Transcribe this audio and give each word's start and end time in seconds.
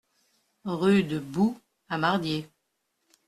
Rue 0.65 1.03
de 1.03 1.19
Bou 1.19 1.59
à 1.87 1.99
Mardié 1.99 2.49